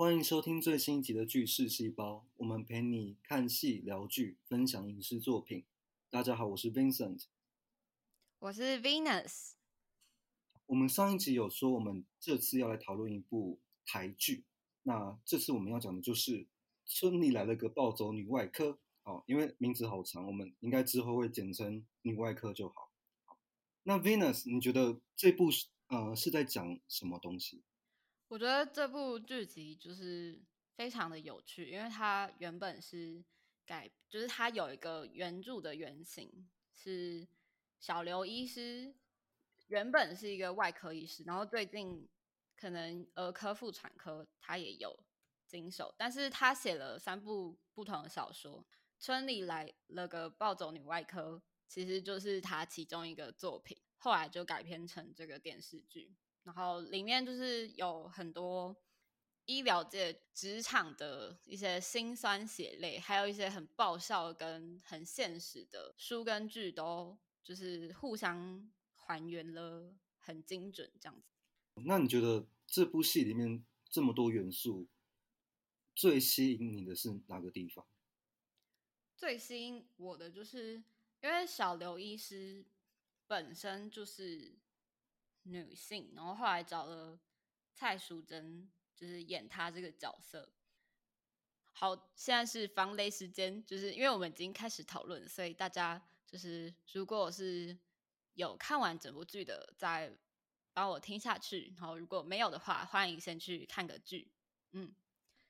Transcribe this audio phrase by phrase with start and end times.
[0.00, 5.62] 欢迎收听最新一集的《剧视细胞》，我们陪你看戏、聊剧、分享影视作品。
[6.08, 7.24] 大家好，我是 Vincent，
[8.38, 9.50] 我是 Venus。
[10.64, 14.44] 我们上一集有说，我们这次要来讨论一部台剧。
[14.84, 16.44] 那这次我们要讲的就是
[16.86, 18.68] 《村里来了个暴走女外科》。
[19.02, 22.90] 哦，因为名字好长，我们应该之后会简称女外科就好。
[23.82, 25.50] 那 Venus，你觉得这部
[25.88, 27.60] 呃是在讲什么东西？
[28.30, 30.40] 我觉得这部剧集就是
[30.76, 33.20] 非常的有趣，因为它原本是
[33.66, 37.26] 改，就是它有一个原著的原型是
[37.80, 38.94] 小刘医师，
[39.66, 42.08] 原本是一个外科医师，然后最近
[42.56, 44.96] 可能儿科妇产科他也有
[45.48, 48.64] 经手，但是他写了三部不同的小说，
[49.00, 56.14] 村里来了个暴走女外科，其实就是他其中一个作品，后来就改编成这个电视剧。
[56.42, 58.74] 然后里面就是有很多
[59.44, 71.28] 医疗界职场的一些辛酸血泪，还有一些很爆笑跟很现实的书跟剧，都就是互相还原了很精准这样子。
[71.84, 74.88] 那你觉得这部戏里面这么多元素，
[75.94, 77.86] 最吸引你的是哪个地方？
[79.14, 80.82] 最吸引我的就是
[81.22, 82.64] 因为小刘医师
[83.26, 84.58] 本身就是。
[85.42, 87.18] 女性，然后后来找了
[87.72, 90.52] 蔡淑珍，就是演她这个角色。
[91.72, 97.78] 好，现在是防雷时间，就是因为我们已经开始讨论，所以大家就是如果是
[98.34, 100.12] 有看完整部剧的，再
[100.72, 101.72] 帮我听下去。
[101.78, 104.30] 然后如果没有的话，欢迎先去看个剧。
[104.72, 104.94] 嗯，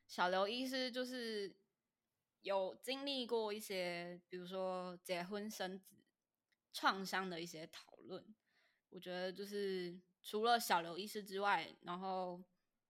[0.07, 1.53] 小刘医师就是
[2.43, 5.97] 有经历过一些，比如说结婚生子
[6.73, 8.25] 创伤的一些讨论。
[8.91, 12.43] 我觉得就是除了小刘医师之外，然后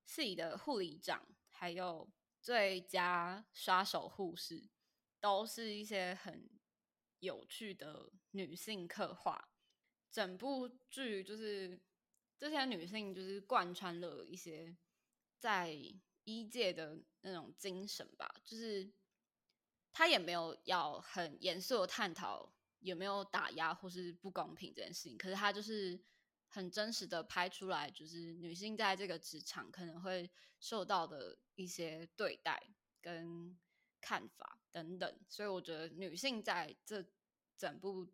[0.05, 4.69] 系的护理长，还有最佳刷手护士，
[5.21, 6.49] 都是一些很
[7.19, 9.51] 有趣的女性刻画。
[10.11, 11.79] 整部剧就是
[12.39, 14.75] 这些女性，就是贯穿了一些
[15.39, 15.71] 在
[16.25, 18.35] 医界的那种精神吧。
[18.43, 18.91] 就是
[19.93, 22.53] 他也没有要很严肃的探讨。
[22.81, 25.17] 有没有打压或是不公平这件事情？
[25.17, 26.01] 可是他就是
[26.49, 32.63] 很真实的拍出来，就是女性在这个职场可能会受到的一些对待
[33.01, 33.59] 跟
[34.01, 35.19] 看法等等。
[35.29, 37.05] 所以我觉得女性在这
[37.57, 38.07] 整部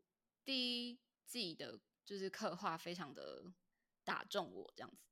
[0.44, 3.52] 第一季的，就是刻画非常的
[4.04, 5.08] 打中我这样子。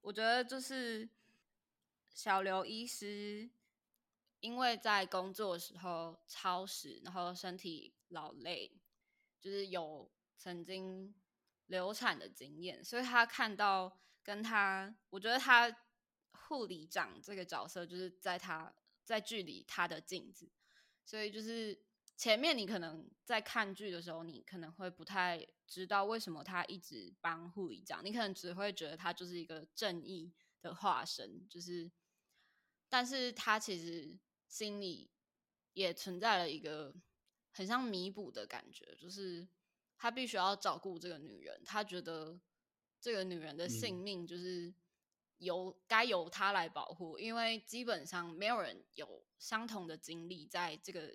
[0.00, 1.08] 我觉得就是
[2.14, 3.50] 小刘医师，
[4.42, 7.94] 因为在工作的时候超时，然后身体。
[8.12, 8.70] 劳累，
[9.40, 11.14] 就是有曾经
[11.68, 15.74] 流产的经验，所以他看到跟他，我觉得他
[16.32, 18.70] 护理长这个角色就是在他
[19.02, 20.46] 在剧里他的镜子，
[21.06, 21.82] 所以就是
[22.18, 30.30] 前面你可能在看剧的时候，你可能会不太知道为什么他一直帮护理长，你可能只会觉得他就是一个正义
[30.60, 31.90] 的化身，就是，
[32.90, 34.18] 但是他其实
[34.52, 35.10] 心里
[35.72, 36.94] 也存在了一个。
[37.54, 39.46] 很像弥补的感觉，就是
[39.98, 42.40] 他必须要照顾这个女人，他觉得
[42.98, 44.72] 这个女人的性命就是
[45.36, 51.14] 由该由他来保护，因为基本上没有人有相同的经历在这个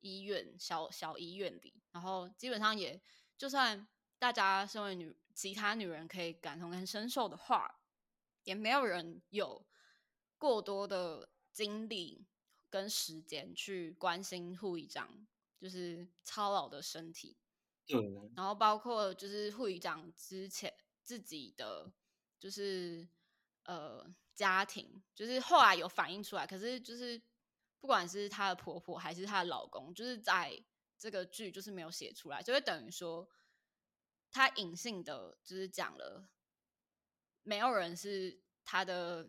[0.00, 3.00] 医院小小医院里，然后基本上也
[3.38, 3.88] 就算
[4.18, 7.80] 大家身为女其他女人可以感同跟身受的话，
[8.42, 9.66] 也没有人有
[10.36, 12.26] 过多的精力
[12.74, 15.26] 跟时间去关心护理长。
[15.60, 17.38] 就是操劳的身体，
[17.86, 17.98] 对，
[18.36, 20.70] 然后包括就是护理长之前
[21.02, 21.90] 自己的
[22.38, 23.08] 就是
[23.62, 24.04] 呃
[24.34, 27.18] 家庭，就是后来有反映出来，可是就是
[27.80, 30.62] 不管是她的婆婆还是她的老公，就是在
[30.98, 33.26] 这个剧就是没有写出来，就会等于说
[34.30, 36.28] 她隐性的就是讲了，
[37.42, 39.26] 没有人是她的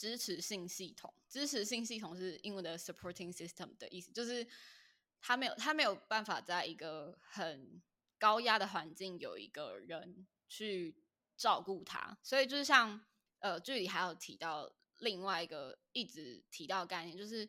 [0.00, 4.46] 支持性系统，支持性系统是英文的 supporting system 的意思，就是。
[5.22, 7.82] 他没有，他没有办法在一个很
[8.18, 10.96] 高压的环境有一个人去
[11.36, 13.04] 照顾他，所以就是像
[13.40, 17.46] 呃剧里还有提到另外一个一直提到概念，就是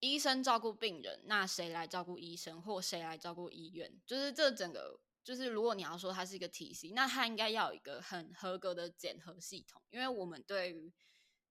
[0.00, 4.00] 医生照顾病人，那谁来照顾医生，或谁来照顾医院？
[4.06, 10.90] 就是这整个，就是如果你要说它是一个体系，那它应该要有一个很合格的检核系统，因为我们对于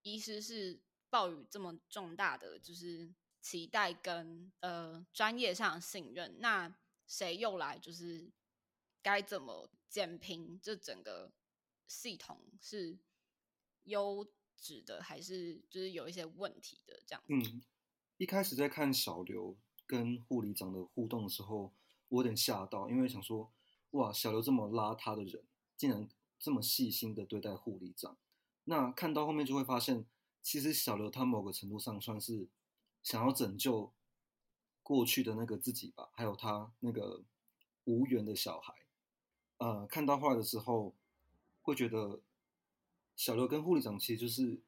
[0.03, 3.13] 医师是抱有这么重大的就是。
[3.43, 6.77] 期待跟呃专业上的信任，那
[7.07, 8.31] 谁又来就是
[9.01, 11.31] 该怎么减评这整个
[11.87, 12.99] 系统是
[13.85, 17.23] 优质的，还是就是有一些问题的这样？
[17.29, 17.63] 嗯，
[18.17, 19.57] 一开始在看小刘
[19.87, 21.73] 跟护理长的互动的时候，
[22.09, 23.51] 我有点吓到，因为想说，
[23.89, 25.43] 哇，小刘这么邋遢的人，
[25.75, 26.07] 竟然
[26.37, 28.15] 这么细心的对待护理长。
[28.65, 30.05] 那看到后面就会发现，
[30.41, 32.47] 其实小刘他某个程度上算是
[33.03, 33.91] 想要拯救
[34.83, 37.23] 过去的那个自己吧，还有他那个
[37.85, 38.73] 无缘的小孩。
[39.57, 40.95] 呃，看到画的时候，
[41.61, 42.21] 会觉得
[43.15, 44.59] 小刘跟护理长其实就是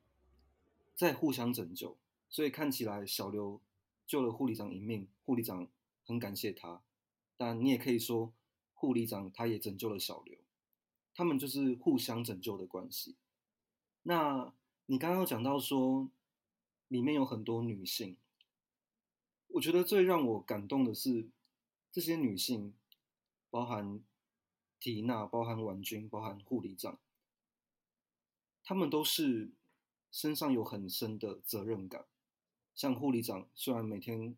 [0.96, 1.98] 在互相拯救，
[2.30, 3.62] 所以看起来小刘
[4.06, 5.68] 救了护理长一命，护理长
[6.06, 6.82] 很感谢他，
[7.38, 8.34] 但你也可以说
[8.74, 10.38] 护理长他也拯救了小刘，
[11.16, 13.16] 他们就是互相拯救的关系。
[14.04, 14.54] 那
[14.86, 16.10] 你刚刚讲到说
[16.88, 18.16] 里面有很多女性，
[19.48, 21.28] 我觉得最让我感动的是
[21.92, 22.74] 这些女性，
[23.50, 24.02] 包含。
[24.86, 27.00] 缇娜包含婉君，包含护理长，
[28.66, 29.50] 他们都是
[30.12, 32.06] 身上有很深的责任感。
[32.76, 34.36] 像护理长虽然每天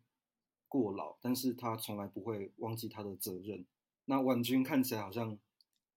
[0.68, 3.66] 过劳，但是他从来不会忘记他的责任。
[4.04, 5.36] 那婉君看起来好像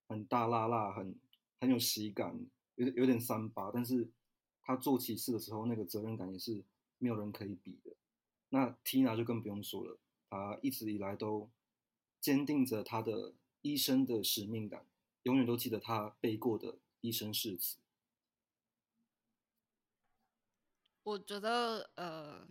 [0.08, 1.16] 很大辣辣，很
[1.62, 2.48] 很有喜感，
[2.80, 4.10] 有有点三八，但是
[4.62, 6.64] 他做起事的时候，那个责任感也是
[6.98, 7.96] 没有人可以比的。
[8.50, 10.00] 那缇娜就更不用说了，
[10.30, 11.50] 她一直以来都
[12.20, 13.36] 坚定着她的。
[13.62, 14.88] 医生的使命感，
[15.24, 17.78] 永远都记得他背过的医生誓词。
[21.04, 22.48] 我觉得，呃，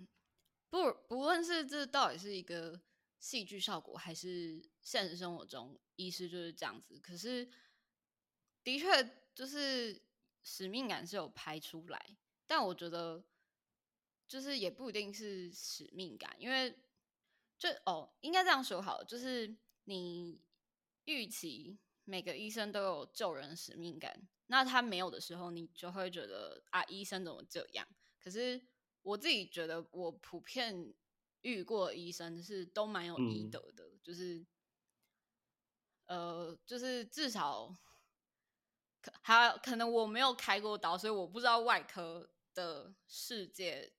[0.68, 2.82] 不不论是这到底是一个
[3.18, 7.00] 戏剧效果，还是现实生活中医师就是这样子。
[7.00, 7.48] 可是，
[8.62, 8.86] 的确
[9.34, 10.02] 就是
[10.48, 12.16] 使命感是有拍出来，
[12.46, 13.22] 但我觉得
[14.26, 16.78] 就是也不一定是使命感，因为
[17.58, 20.40] 就哦，应该这样说好，就是你。
[21.10, 27.88] 预期每个医生都有救人使命感，那他没有的时候，你就会觉得啊，医生怎么这样？
[28.22, 28.62] 可是
[29.00, 30.92] 我自己觉得，我普遍
[31.40, 34.44] 遇过医生是都蛮有医德的，就是
[36.04, 37.74] 呃，就是至少
[39.00, 43.92] 可还可能我没有开过刀，所以我不知道外科的世界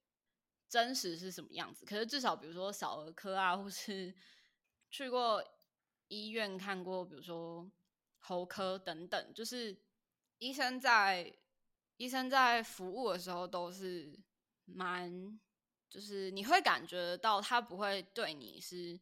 [0.67, 1.85] 真实是什么样子。
[1.85, 4.13] 可是至少比如说小儿科啊，或是
[4.89, 5.43] 去过。
[6.11, 7.71] 医院看过，比如说
[8.17, 9.79] 喉科等等，就是
[10.39, 11.31] 医生在
[11.97, 14.19] 医生在服务的时候都是
[14.65, 15.39] 蛮，
[15.87, 18.99] 就是你会感觉到他不会对你是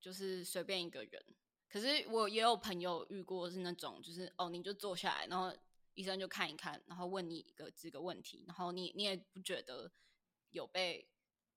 [0.00, 1.24] 就是随便一个人。
[1.74, 5.52] 可是我也有朋友遇过是那种，就是哦，你就坐下来，然后
[5.94, 9.90] 医生就看一看，然后问你一个这个问题，然后你你也不觉得
[10.50, 11.08] 有被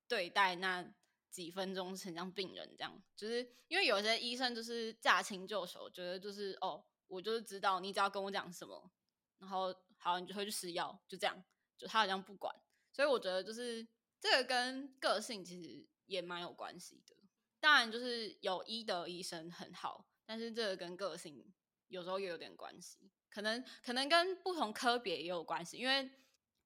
[0.07, 0.91] 对待那。
[1.29, 8.89] 几分钟很像病人这样，就是因为有些医生就是驾轻就熟，觉得就是哦，我就是知道你只要跟我讲什么，
[9.37, 11.43] 然后好，你就会去吃药，就这样，
[11.77, 12.55] 就他好像不管。
[12.91, 13.85] 所以我觉得就是
[14.19, 17.15] 这个跟个性其实也蛮有关系的。
[17.59, 21.53] 当然就是有医德医生很好，但是这个跟个性
[21.87, 25.77] 有时候也有点关系，可能可能跟不同科别也有关系。
[25.77, 26.09] 因为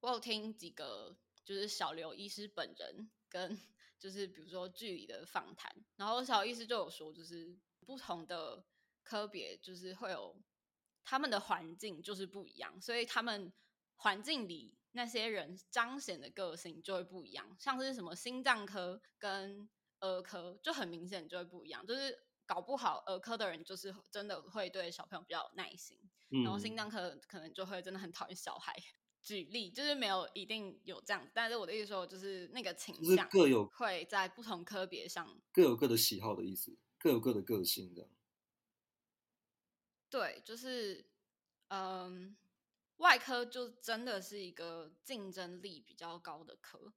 [0.00, 3.58] 我有听几个就是小刘医师本人跟。
[4.02, 7.56] 就是比如说剧里的访谈，然后小医师就有说，就是
[7.86, 8.66] 不同的
[9.04, 10.42] 科别就是会有
[11.04, 13.52] 他们的环境就是不一样，所以他们
[13.94, 17.56] 环境里那些人彰显的个性就会不一样。
[17.60, 19.70] 像是什么心脏科跟
[20.02, 22.16] 儿科就很明显就会不一样，就是
[22.46, 25.98] 搞不好儿科的人就是真的会对小朋友比较有耐心，
[26.44, 28.74] 然后心脏科可能就会真的很讨厌小孩。
[29.22, 38.10] 举例就是没有一定有这样，但是我的意思说就是那个倾向各有会在不同科别上各有各的喜好的意思，各有各的个性这样。
[40.10, 41.08] 对，就是
[41.68, 42.36] 嗯，
[42.96, 46.92] 外科就真的是一个竞争力比较高的科，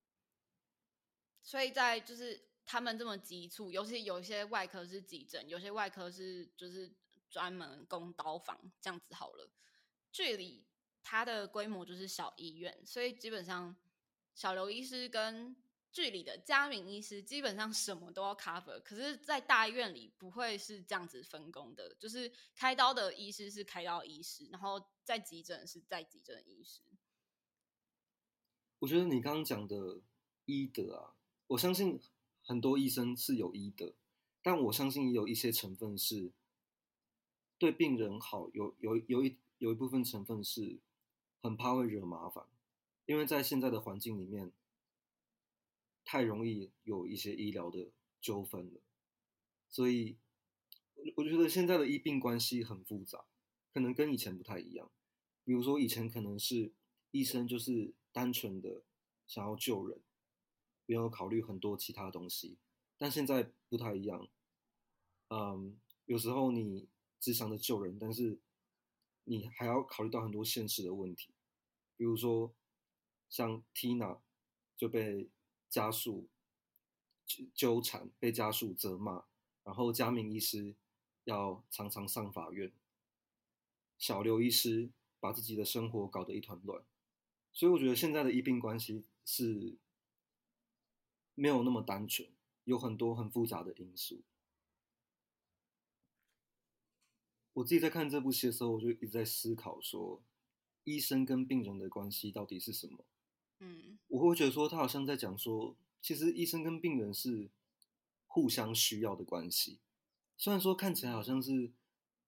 [1.43, 6.91] 所以在就是他们这么急促，尤其有些外科是急诊，有些外科是就是
[7.29, 9.49] 专门供刀房这样子好了，
[10.11, 10.65] 距离。
[11.07, 13.75] 它的规模就是小医院，所以基本上
[14.33, 15.55] 小刘医师跟
[15.91, 18.81] 剧里的家明医师基本上什么都要 cover。
[18.81, 26.81] 可是，在大医院里不会是这样子分工的，就是开刀的医师是开刀医师，然后在急诊是在急诊医师。
[28.79, 30.01] 我觉得你刚刚讲的
[30.45, 31.13] 医德啊，
[31.45, 32.01] 我相信
[32.45, 33.93] 很多医生是有医德，
[34.41, 36.31] 但我相信也有一些成分是
[37.57, 40.79] 对病人好，有有有一有一部分成分是。
[41.41, 42.43] 很怕会惹麻烦，
[43.05, 44.51] 因为在现在的环境里面，
[46.03, 48.81] 太容易有一些医疗的纠纷了，
[49.69, 50.17] 所以
[51.15, 53.25] 我觉得现在的医病关系很复杂，
[53.71, 54.89] 可能跟以前不太一样。
[55.43, 56.73] 比如说以前可能是
[57.11, 58.81] 医生就是单纯的
[59.27, 60.01] 想要救人，
[60.85, 62.57] 没有考虑很多其他东西。
[62.97, 64.27] 但现在不太一样，
[65.29, 66.87] 嗯，有时候你
[67.19, 68.39] 只想着救人，但是
[69.25, 71.33] 你还要考虑到很多现实的问题，
[71.97, 72.53] 比如说
[73.29, 74.19] 像 Tina
[74.77, 75.29] 就被
[75.69, 76.29] 家属
[77.53, 79.25] 纠缠，被家属责骂，
[79.63, 80.75] 然后佳明医师
[81.25, 82.71] 要常常上法院，
[83.97, 84.89] 小刘医师
[85.19, 86.81] 把自己的生活搞得一团乱，
[87.51, 89.75] 所以我觉得现在的医病关系是
[91.35, 92.27] 没有那么单纯，
[92.63, 94.23] 有很多很复杂的因素。
[97.53, 100.21] 我自己在看这部戏的时候，我就一直在思考说，
[100.83, 103.05] 医生跟病人的关系到底是什么？
[103.59, 107.49] 嗯我会觉得说，他好像在讲说，其实医生跟病人是
[108.27, 109.79] 互相需要的关系。
[110.35, 111.71] 虽然说看起来好像是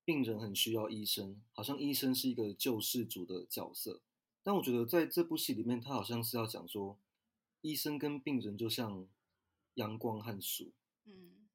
[0.05, 4.01] 病人很需要医生，好像医生是一个救世主的角色，
[4.41, 6.97] 但我觉得在这部戏里面，他好像是要讲说，
[7.61, 9.07] 医生跟病人就像
[9.75, 10.71] 阳光和树，
[11.05, 11.47] 嗯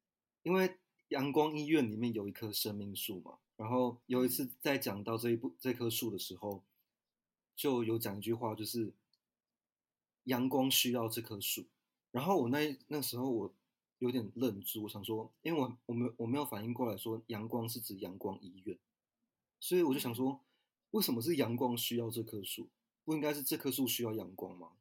[0.43, 6.63] 因为阳光医院里面有一棵生命树嘛，然后有一次在讲到这一部这棵树的时候，
[7.55, 8.93] 就有讲一句话，就是
[10.25, 11.65] 阳光需要这棵树。
[12.11, 13.53] 然后我那那时候我
[13.99, 18.77] 有点愣住，我想说，因为我我没我没有反应过来说阳光是指阳光医院，
[19.59, 20.41] 所以我就想说，
[20.91, 22.69] 为什么是阳光需要这棵树？
[23.05, 24.73] 不应该是这棵树需要阳光吗？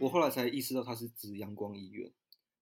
[0.00, 2.12] 我后来才意识到它是指阳光医院。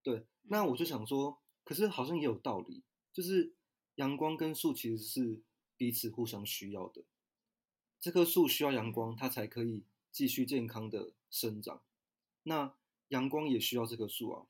[0.02, 3.54] 对，那我就想说，可是好像也有道理，就是
[3.94, 5.42] 阳光跟树其实是
[5.76, 7.04] 彼此互相需要的。
[7.98, 11.82] 这棵树需要阳光，它才可以继续健康的生长。
[12.42, 12.74] 那
[13.08, 14.46] 阳光也需要这棵树啊，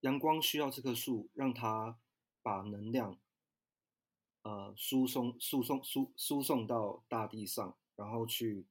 [0.00, 1.98] 阳光需要这棵树，让它
[2.42, 3.18] 把能量，
[4.42, 8.66] 呃，输送、输送、输输送到大地上，然后去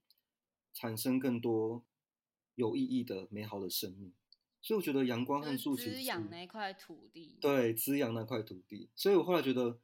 [0.73, 1.83] 产生更多
[2.59, 4.11] 有意义的美好的生命。
[4.61, 7.37] 所以我觉得阳光就是和树其实滋养是那块土地。
[7.39, 8.89] 对，滋养那块土地。
[8.93, 9.79] 所以我后来觉得，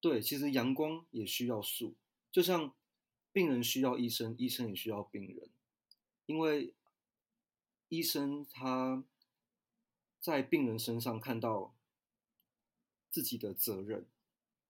[0.00, 1.96] 对，其实阳光也需要树，
[2.30, 2.72] 就像
[3.32, 5.50] 病人需要医生，医生也需要病人，
[6.26, 6.72] 因为
[7.88, 9.04] 医生他
[10.20, 11.74] 在病人身上看到
[13.10, 14.06] 自己的责任，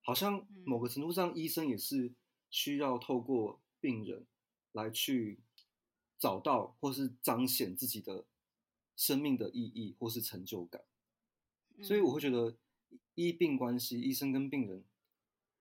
[0.00, 2.14] 好像某个程度上，医生也是
[2.48, 4.26] 需要透过病人
[4.72, 5.38] 来去
[6.18, 8.25] 找到或是彰显自己的
[8.97, 10.83] 生命的意义或是成就感。
[11.83, 12.56] 所以我会觉得
[13.14, 14.85] 医病关系，医生跟病人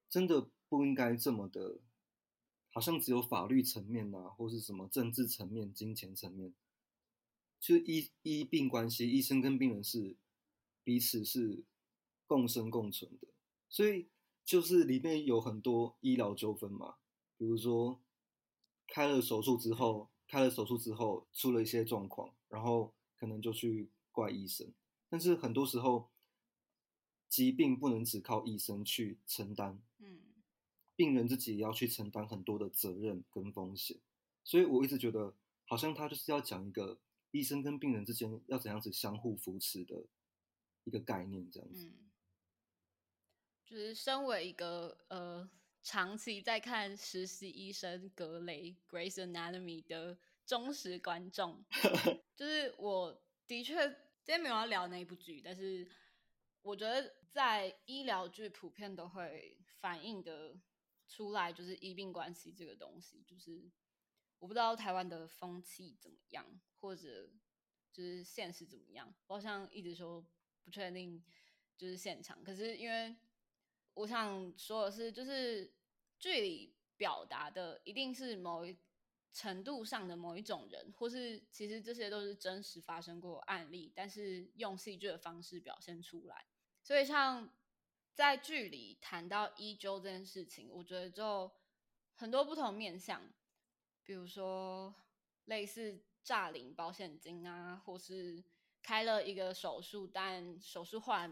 [0.09, 1.79] 真的不应该这么的，
[2.69, 6.53] 好像只有法律层面啊，或是什么政治层面、金钱层面。
[7.59, 10.17] 就是医医病关系，医生跟病人是
[10.83, 11.63] 彼此是
[12.27, 13.27] 共生共存的，
[13.69, 14.09] 所以
[14.43, 16.97] 就是里面有很多医疗纠纷嘛，
[17.37, 18.01] 比如说
[18.87, 24.73] 开了手术之后，开了手术之后出了一些状况，然后可能就去怪医生。
[25.07, 26.09] 但是很多时候，
[27.29, 30.21] 疾病不能只靠医生去承担，嗯
[30.95, 33.99] 病人自己也要去承担很多的责任跟风险。
[34.43, 35.35] 所以我一直觉得，
[35.65, 36.97] 好像他就是要讲一个
[37.29, 40.07] 医生跟病人之间要怎样子相互扶持的
[40.83, 41.85] 一个概念，这样子。
[41.85, 42.09] 嗯，
[43.67, 45.47] 就是身为一个呃
[45.83, 51.63] 长期在看实习医生格雷 （Grace Anatomy） 的忠实观众，
[52.35, 53.75] 就是我的确
[54.23, 55.85] 今天没有要聊那一部剧，但是
[56.61, 60.57] 我觉得在医疗剧普遍都会反映的
[61.09, 63.69] 出来，就是医病关系这个东西，就是
[64.39, 66.45] 我不知道台湾的风气怎么样，
[66.79, 67.29] 或者
[67.91, 70.25] 就是现实怎么样，我好像一直说
[70.63, 71.21] 不确定，
[71.77, 73.13] 就是现场，可是因为
[73.95, 75.71] 我想说的是，就是
[76.19, 78.77] 剧里表达的一定是某一
[79.31, 86.45] 程度上的某一种人，或是其实这些都是真实发生过案例，但是用戏剧的方式表现出来。
[86.83, 87.49] 所以像
[88.13, 91.51] 在剧里谈到一周这件事情，我觉得就
[92.15, 93.21] 很多不同面向，
[94.03, 94.93] 比如说
[95.45, 98.43] 类似诈领保险金啊，或是
[98.81, 101.31] 开了一个手术，但手术后来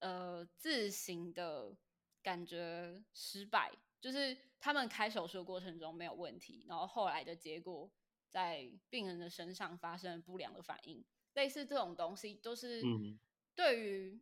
[0.00, 1.76] 呃自行的
[2.22, 7.90] 感觉失败，就是他们开手术过程中没有问题，然后后来的结果
[8.28, 13.18] 在病人的身上发生不良的反应，类似这种东西都是嗯。
[13.54, 14.20] 对于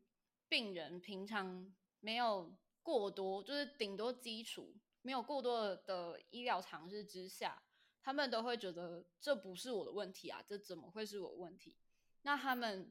[0.49, 7.62] 病人平常没有过多，就是顶多基础没有过多的医疗常识之下，
[8.00, 11.76] 他们都会觉得这不是我的问题啊，这怎么会是我的问题？
[12.23, 12.90] 那他们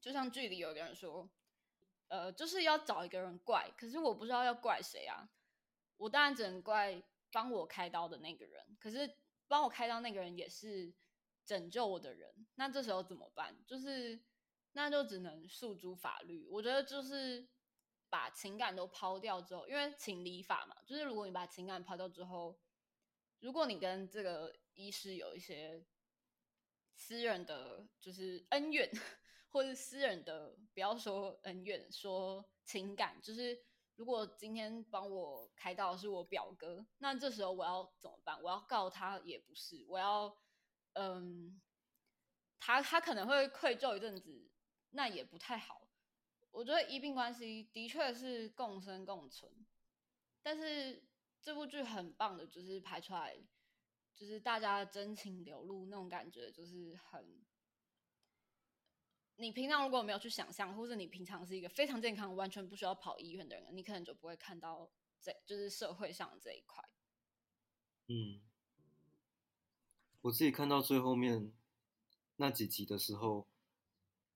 [0.00, 1.28] 就像剧里有一个人说，
[2.08, 5.28] 呃，就是要找一个人怪，可是我不知道要怪谁啊。
[5.96, 9.16] 我当然只能怪帮我开刀的那个人，可是
[9.48, 10.92] 帮我开刀那个人也是
[11.44, 13.56] 拯救我的人，那这时候怎么办？
[13.66, 14.20] 就是
[14.72, 16.46] 那就只能诉诸法律。
[16.48, 17.48] 我觉得就是
[18.08, 22.58] 把情感都抛掉之后，因为情理法嘛，就是如果你把情感抛掉之后，
[23.40, 25.84] 如果你跟这个医师有一些
[26.94, 28.90] 私人的就是恩怨，
[29.50, 33.58] 或者私人的不要说恩怨，说情感，就是
[33.94, 38.42] 如果今天帮我开刀的是我表哥，那这时候我要怎么办？
[38.42, 40.36] 我要告他也不是，我要
[40.92, 41.60] 嗯，
[42.58, 44.50] 他他可能会愧疚一阵子，
[44.90, 45.88] 那也不太好。
[46.50, 49.50] 我觉得医病关系的确是共生共存，
[50.42, 51.02] 但是
[51.40, 53.38] 这部剧很棒的，就是拍出来。
[54.14, 57.45] 就是大家真情流露那种感觉，就是很。
[59.36, 64.90] 你平常如果没有去想象，或者你平常是一个非常健康、完全不需要跑医院的人，你可能就不会看到
[65.20, 66.82] 这就是社会上这一块。
[68.08, 68.40] 嗯，
[70.22, 71.52] 我自己看到最后面
[72.36, 73.46] 那几集的时候，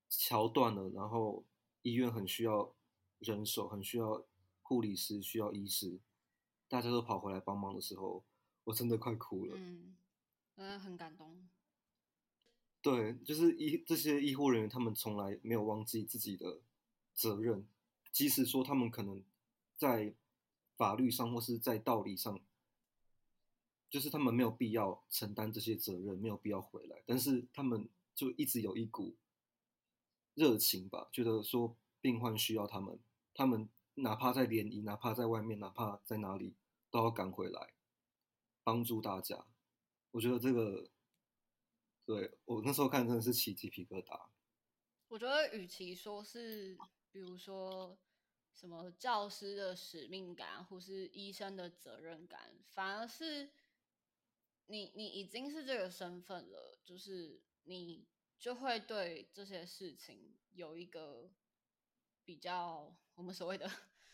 [0.08, 1.44] 桥断了，然后
[1.82, 2.74] 医院很需要
[3.20, 4.24] 人手，很需要
[4.62, 5.98] 护理师，需要医师，
[6.68, 8.24] 大家都跑回来帮忙的时候。
[8.64, 9.96] 我真的快哭了，嗯，
[10.54, 11.48] 真的很感动。
[12.82, 16.60] 对，就是医这些医护人员，他们从来没有忘记自己的
[17.14, 17.66] 责任，
[18.10, 19.22] 即使说他们可能
[19.76, 20.14] 在
[20.76, 22.40] 法律上或是在道理上，
[23.90, 29.14] 就是他们没有必要承担这些责任，没有必要回来，但是他们就一直有一股
[30.34, 32.98] 热情吧，觉得说病患需要他们，
[33.34, 36.54] 他们哪怕在联谊，哪怕在外面，哪怕在哪里，
[36.90, 37.74] 都要赶回来。
[38.62, 39.46] 帮助大家，
[40.10, 40.88] 我觉得这个，
[42.10, 44.20] 对我那时候看真的是起鸡皮疙瘩。
[45.06, 46.76] 我觉得与其说是，
[47.12, 47.96] 比如说
[48.52, 53.50] 什么教师的使命感，或是医生的责任感，反而是
[54.66, 58.04] 你你已经是这个身份了，就是你
[58.40, 61.30] 就会对这些事情有一个
[62.24, 63.70] 比较我们所谓的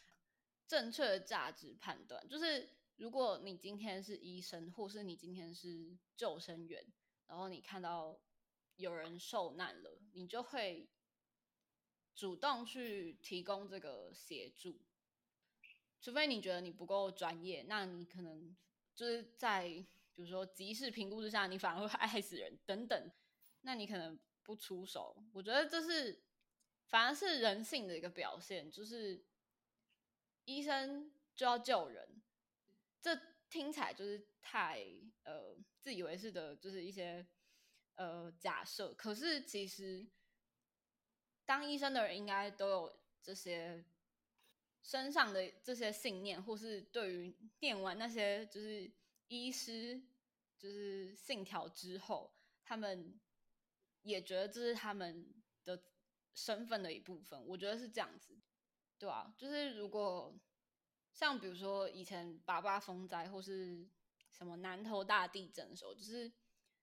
[0.68, 2.68] 正确的价值判断，就是。
[2.98, 6.82] 如果你今天是医生，或是你今天是救生员，
[7.26, 8.18] 然后你看到
[8.76, 10.88] 有人受难了，你就会
[12.14, 14.80] 主动去提供这个协助。
[16.00, 18.54] 除非你觉得你不够专业，那你可能
[18.94, 19.68] 就是在
[20.14, 23.10] 比如说即时评估之下，你反而会害死人等等，
[23.62, 25.16] 那你可能不出手。
[25.32, 26.22] 我觉得这是
[26.86, 29.24] 反而是人性的一个表现，就是
[30.44, 32.22] 医生就要救人。
[33.00, 34.84] 这听起来就是太
[35.22, 37.26] 呃自以为是的，就是一些
[37.94, 38.92] 呃假设。
[38.94, 40.06] 可是其实
[41.44, 43.84] 当医生的人应该都有这些
[44.82, 48.90] 身上的这些信念，或是对于念完那些就是
[49.28, 50.02] 医师
[50.58, 53.18] 就是信条之后，他们
[54.02, 55.32] 也觉得这是他们
[55.64, 55.80] 的
[56.34, 57.46] 身份的一部分。
[57.46, 58.36] 我觉得是这样子，
[58.98, 60.36] 对啊，就是如果。
[61.16, 63.88] 像比如说以前八八风灾或是
[64.30, 66.30] 什么南投大地震的时候，就是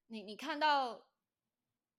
[0.08, 1.06] 你你看到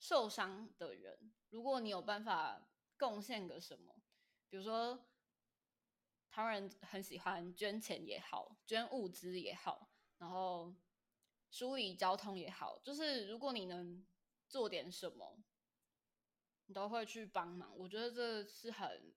[0.00, 2.68] 受伤的人，如果你有办法
[2.98, 4.02] 贡献个什么，
[4.48, 5.06] 比如说
[6.28, 10.74] 台湾人很喜欢捐钱也好，捐物资也好，然后
[11.52, 14.04] 梳理交通也好，就是如果你能
[14.48, 15.38] 做点什么，
[16.66, 17.78] 你都会去帮忙。
[17.78, 19.14] 我觉得这是很。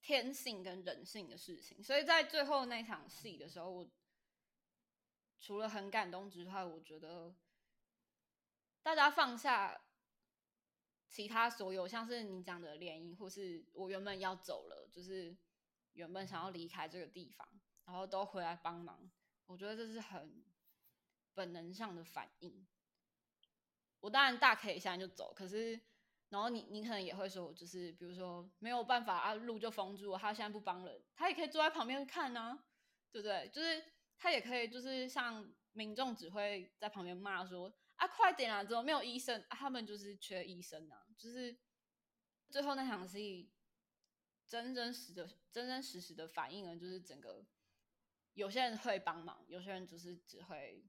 [0.00, 3.90] 天性跟人性的事情，所以在最后那场戏的时候，我
[5.38, 7.34] 除了很感动之外，我觉得
[8.82, 9.80] 大家放下
[11.08, 15.36] 其他所有，像是你讲的联谊，或是我原本要走了，就是
[15.92, 17.46] 原本想要离开这个地方，
[17.84, 19.10] 然后都回来帮忙，
[19.46, 20.42] 我觉得这是很
[21.34, 22.66] 本能上的反应。
[24.00, 25.80] 我当然大可以现在就走，可是。
[26.30, 32.62] 然后你你可能也会说，就是比如说没有办法啊，路就封住了，他现在不帮人，他也可以坐在旁边看呢，
[33.10, 33.48] 对不对？
[33.48, 33.82] 就是
[34.16, 39.42] 他也可以，就是像民众只会在旁边骂说啊，快点啊，怎么没有医生？
[39.50, 41.56] 他们就是缺医生啊，就是
[42.50, 43.50] 最后那场戏
[44.46, 47.46] 真真实的、真真实实的反映了，就是整个
[48.34, 50.84] 有些人会帮忙，有些人就是只会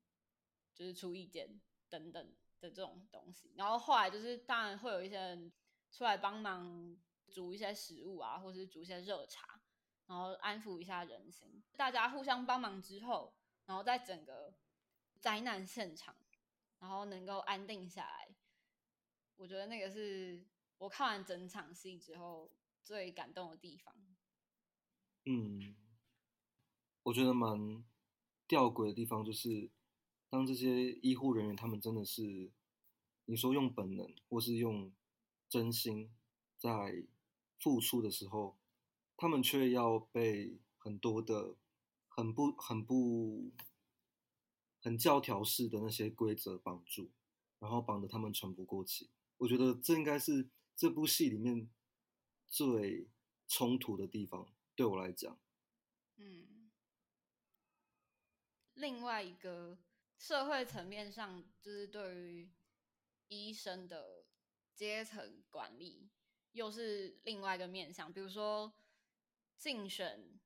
[0.74, 2.36] 就是出意见等等。
[2.60, 5.52] 的这种东西，然后后来就是当然会有一些人
[5.92, 9.62] 出来帮忙煮一些食物啊，或是煮一些热茶，
[10.08, 11.64] 然后安抚一下人心。
[11.78, 13.34] 大家互相帮忙之后，
[13.66, 14.54] 然后在整个
[15.20, 16.16] 灾难现场，
[16.80, 18.36] 然后能够安定下来，
[19.36, 20.46] 我觉得那个是
[20.78, 23.96] 我看完整场戏之后最感动的地方。
[25.26, 25.76] 嗯，
[27.04, 27.84] 我觉得蛮
[28.48, 29.72] 吊诡的地方就是。
[30.30, 32.52] 当这些医护人员他们真的是
[33.26, 34.94] 你说用本能或是用
[35.48, 36.12] 真心
[36.58, 37.06] 在
[37.60, 38.58] 付出的时候，
[39.18, 41.56] 他们却要被很多的
[42.08, 43.52] 很不很不
[44.80, 47.12] 很教条式的那些规则绑住，
[47.60, 49.10] 然后绑得他们喘不过气。
[49.38, 51.70] 我觉得这应该是这部戏里面
[52.48, 53.08] 最
[53.48, 55.38] 冲突的地方，对我来讲。
[56.18, 56.70] 嗯，
[58.74, 59.78] 另外一个
[60.20, 62.52] 社会层面上，就是对于
[63.30, 64.26] 医生的
[64.76, 66.12] 阶层管理，
[66.52, 68.14] 又是另外一个面向。
[68.14, 68.72] 比如说
[69.58, 70.40] 竞选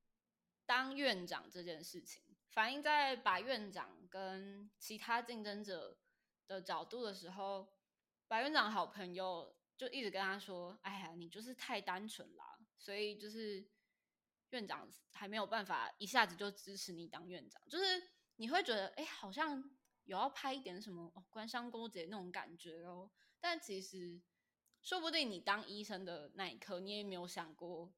[0.66, 5.98] 当院长这件事情，反映在白院长跟其他竞争者
[6.48, 7.68] 的角度的时候，
[8.28, 13.68] 白院长好朋友就一直跟他说：“哎呀，你就是太单纯啦，所以就是。”
[14.54, 18.08] 院长还没有办法一下子就支持你当院长，就是
[18.43, 19.63] 你会觉得，哎，好像
[20.03, 23.10] 有要拍一点什么哦，官商勾结那种感觉哦。
[23.39, 24.19] 但其实，
[24.82, 27.93] 说不定你当医生的那一刻，你也没有想过，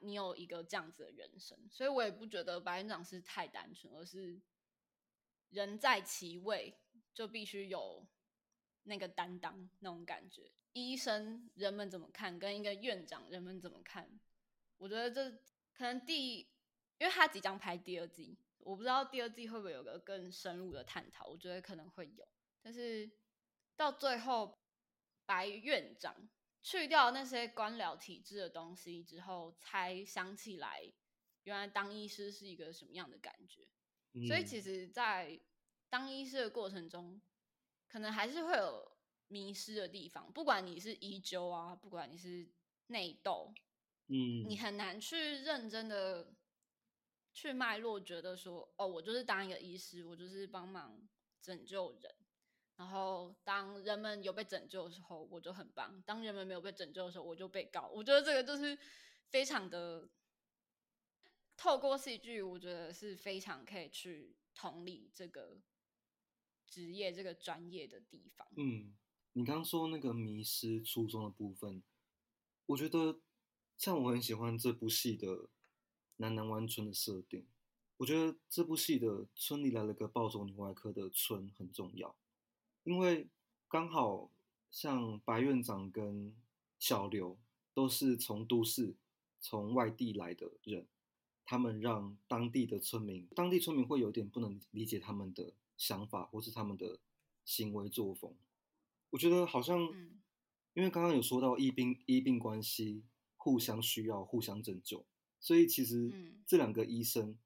[0.00, 1.58] 你有一个这样子的人生。
[1.70, 4.38] 所以我也不觉得白院长是太单纯，而是
[5.48, 6.78] 人在其位
[7.14, 8.06] 就必须有
[8.82, 10.52] 那个担当那种感觉。
[10.74, 14.20] 医生人们怎么看，跟一个院长人们怎么看？
[14.76, 15.30] 我觉得这
[15.72, 16.40] 可能第，
[16.98, 21.26] 因为他即将拍第二季，我不知道第二季会不会有个更深入的探讨。
[21.26, 22.26] 我觉得可能会有，
[22.62, 23.10] 但是
[23.76, 24.58] 到最后，
[25.26, 26.28] 白院长
[26.62, 30.92] 去掉那些官僚体制的东西之后，才想起来，
[31.44, 33.68] 原来当医师是一个什么样的感觉。
[34.26, 35.40] 所以其实，在
[35.88, 37.20] 当医师的过程中，
[37.88, 38.96] 可能还是会有
[39.28, 40.32] 迷失的地方。
[40.32, 42.46] 不管你是医纠啊，不管你是
[42.88, 43.52] 内斗。
[44.08, 46.34] 嗯，你很难去认真的
[47.32, 51.08] 去脉络，觉得说，哦，我就是当一个医师，我就是帮忙
[51.40, 52.14] 拯救人。
[52.76, 57.88] 然后当人们有被拯救的时候，我就很棒；当人们没有被拯救的时候，我就被告。
[57.88, 58.78] 我觉得这个就是
[59.28, 60.08] 非常的
[61.56, 65.60] 透过戏剧，我觉得是非常可以去同理这个
[66.66, 68.46] 职业、这个专业的地方。
[68.56, 68.96] 嗯，
[69.32, 71.82] 你刚刚说那个迷失初衷的部分，
[72.66, 73.20] 我觉得。
[73.78, 75.48] 像我很喜欢这部戏的
[76.22, 77.44] 南南湾村的设定，
[77.96, 82.14] 我觉得这部戏的村里来了个暴走女外科的村很重要，
[82.84, 83.26] 因为
[83.68, 84.30] 刚好
[84.70, 86.32] 像白院长跟
[86.78, 87.36] 小刘
[87.74, 88.94] 都是从都市、
[89.40, 90.86] 从外地来的人，
[91.44, 97.00] 他们让当地的村民，当地村民会有点不能理解他们的想法或是他们的
[97.44, 98.32] 行为作风。
[99.10, 99.80] 我觉得好像，
[100.74, 103.02] 因为刚刚有说到医病医病关系。
[103.44, 105.04] 互相需要，互相拯救，
[105.42, 106.10] 所以其实
[106.46, 107.36] 这两个医生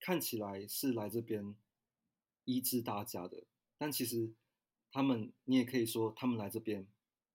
[0.00, 1.54] 看起来是来这边
[2.44, 3.44] 医治大家的，
[3.78, 4.32] 但其实
[4.90, 6.88] 他们，你也可以说他们来这边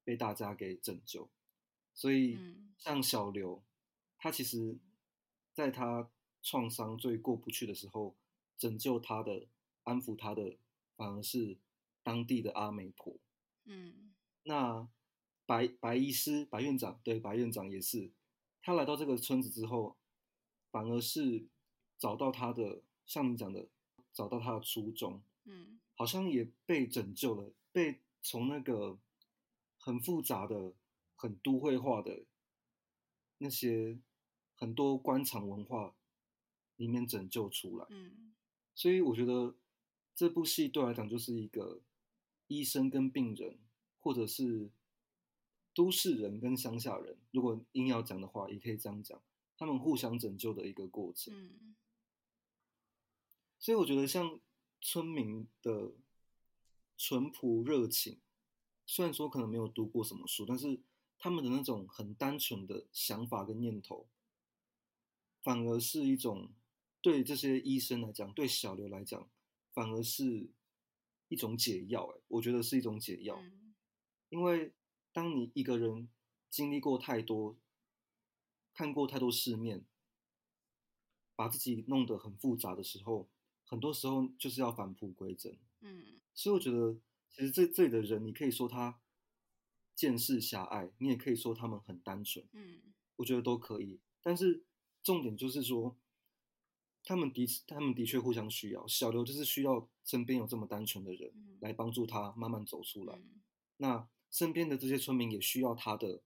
[0.03, 1.29] 被大家给拯救。
[1.93, 2.37] 所以
[2.77, 3.63] 像小刘，
[4.17, 4.77] 他其实
[5.53, 6.09] 在他
[6.41, 8.17] 创伤最过不去的时候，
[8.57, 9.47] 拯救他的、
[9.83, 10.57] 安抚他的，
[10.97, 11.57] 反而是
[12.03, 13.15] 当地的阿美婆。
[13.63, 14.11] 嗯，
[14.43, 14.89] 那。
[15.47, 18.11] 白白医师、白院长，对白院长也是，
[18.61, 19.95] 他来到这个村子之后，
[20.71, 21.45] 反而是
[21.97, 23.67] 找到他的，像你讲的，
[24.13, 28.97] 找到他的初衷，嗯，好像也被拯救了，被从那个
[29.77, 30.73] 很复杂的、
[31.15, 32.25] 很都会化的
[33.39, 33.99] 那些
[34.55, 35.95] 很多官场文化
[36.75, 38.33] 里面拯救出来，嗯，
[38.75, 39.55] 所以我觉得
[40.15, 41.81] 这部戏对我来讲就是一个
[42.47, 43.59] 医生跟病人，
[43.99, 44.69] 或者是。
[45.77, 49.21] 都市人跟乡下人，如果硬要讲的话，也可以这样讲，
[49.57, 51.33] 他们互相拯救的一个过程。
[51.35, 51.75] 嗯，
[53.59, 54.39] 所以我觉得像
[54.79, 55.91] 村民的
[56.95, 58.19] 淳朴热情，
[58.85, 60.79] 虽然说可能没有读过什么书，但是
[61.17, 64.07] 他们的那种很单纯的想法跟念头，
[65.41, 66.53] 反而是一种
[67.01, 69.27] 对这些医生来讲，对小刘来讲，
[69.73, 70.49] 反而是
[71.27, 72.05] 一种解药。
[72.15, 73.41] 哎，我觉得是一种解药，
[74.29, 74.71] 因为。
[75.13, 76.07] 当你一个人
[76.47, 77.57] 经历过太多，
[78.77, 79.83] 看过太多世面，
[81.35, 83.27] 把自己弄得很复杂的时候，
[83.65, 85.57] 很多时候就是要返璞归真。
[85.79, 86.95] 嗯，所以我觉得，
[87.31, 88.99] 其实这这里的人，你可以说他
[89.95, 92.45] 见识狭隘，你也可以说他们很单纯。
[92.51, 93.99] 嗯，我觉得都可以。
[94.21, 94.63] 但是
[95.01, 95.97] 重点就是说，
[97.03, 98.87] 他们的他们的确互相需要。
[98.87, 103.19] 小刘就是需要身边有这么单纯的人来帮助他慢慢走出来。
[103.77, 104.07] 那。
[104.29, 106.21] 身边的这些村民也需要他的，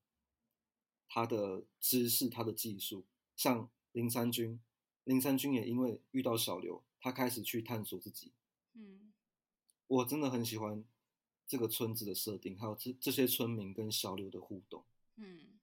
[1.14, 3.06] 他的知识，他的技术。
[3.36, 4.62] 像林三军，
[5.04, 8.32] 林三军也因为遇到小刘，他开始去探索自己。
[8.76, 9.12] 嗯，
[9.88, 10.86] 我真的很喜欢
[11.46, 14.86] 这个村子的设定，还有这这些村民跟小刘的互动。
[15.18, 15.60] 嗯，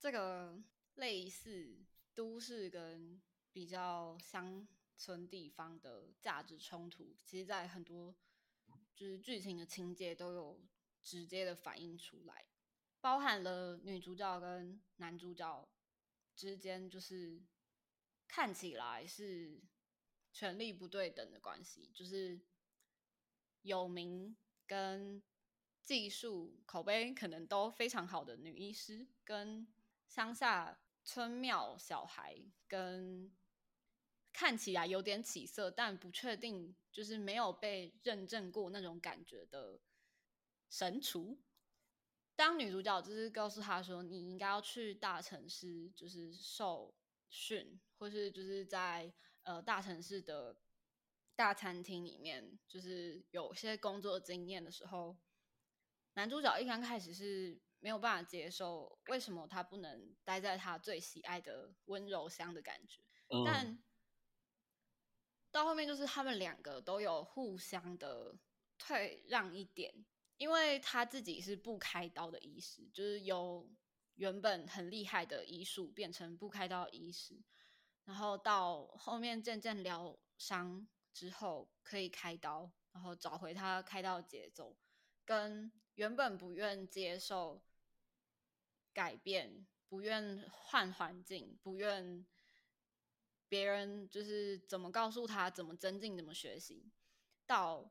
[0.00, 0.60] 这个
[0.96, 1.78] 类似
[2.16, 3.22] 都市跟
[3.52, 8.16] 比较乡村地方的价值冲突，其实在很多
[8.96, 10.60] 就是剧情的情节都有
[11.04, 12.46] 直接的反映出来，
[13.00, 15.68] 包含了女主角跟男主角
[16.34, 17.40] 之间就是
[18.26, 19.62] 看起来是
[20.32, 22.40] 权力不对等的关系，就是
[23.62, 25.22] 有名跟
[25.82, 29.66] 技术口碑可能都非常好的女医师，跟
[30.06, 33.32] 乡下村庙小孩，跟
[34.32, 39.80] 看起来有点起色，但不确定，就是没有被认证过那种感觉的
[40.68, 41.38] 神厨。
[42.38, 46.94] 当女主角就是告诉他说，你应该要去大城市，就是受
[47.28, 50.56] 训，或是就是在呃大城市的
[51.34, 55.18] 大餐厅里面，就是有些工作经验的时候，
[56.12, 63.02] 男主角一刚开始是没有办法接受，为什么他不能待在他最喜爱的温柔乡的感觉？
[63.44, 63.82] 但
[65.50, 68.38] 到后面就是他们两个都有互相的
[68.78, 70.06] 退让一点。
[70.38, 73.68] 因为他自己是不开刀的医师，就是由
[74.14, 77.42] 原本很厉害的医术变成不开刀医师，
[78.04, 84.76] 然后到后面渐渐疗伤之后可以开刀，然后找回他开刀节奏，
[85.24, 87.60] 跟原本不愿接受
[88.92, 92.24] 改变、不愿换环境、不愿
[93.48, 96.92] 别人就是怎么告诉他怎么增进、怎么学习，
[97.44, 97.90] 到。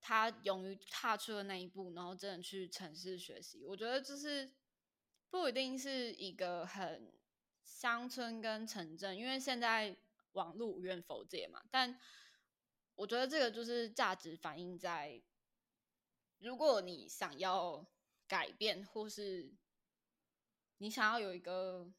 [0.00, 3.64] 他勇于踏出了那一步，然后真的去城市学习。
[3.64, 4.50] 我觉得就是
[5.28, 7.12] 不一定是一个很
[7.62, 9.96] 乡村跟城镇，因为现在
[10.32, 11.62] 网络无缘否界嘛。
[11.70, 11.98] 但
[12.94, 15.22] 我觉得这个就是价值反映在，
[16.38, 17.86] 如果你想要
[18.26, 19.52] 改变，或是
[20.78, 21.92] 你想要有一个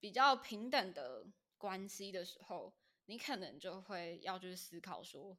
[0.00, 2.74] 比较平等的关系的时候，
[3.06, 5.38] 你可能就会要去思考说。